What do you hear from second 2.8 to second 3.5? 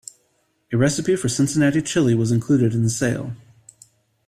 the sale.